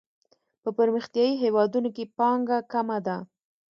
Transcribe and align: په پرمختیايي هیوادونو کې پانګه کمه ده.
په 0.61 0.69
پرمختیايي 0.77 1.33
هیوادونو 1.43 1.89
کې 1.95 2.11
پانګه 2.17 2.57
کمه 2.71 2.97
ده. 3.05 3.17